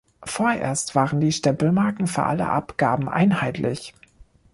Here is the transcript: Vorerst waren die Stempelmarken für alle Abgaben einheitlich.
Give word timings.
Vorerst 0.23 0.95
waren 0.95 1.19
die 1.21 1.31
Stempelmarken 1.31 2.07
für 2.07 2.23
alle 2.23 2.49
Abgaben 2.49 3.07
einheitlich. 3.07 3.93